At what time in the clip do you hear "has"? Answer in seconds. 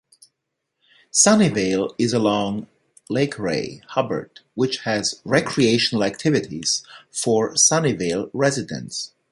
4.79-5.21